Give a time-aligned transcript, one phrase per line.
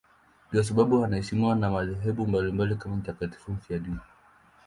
[0.47, 3.99] Ndiyo sababu anaheshimiwa na madhehebu mbalimbali kama mtakatifu mfiadini.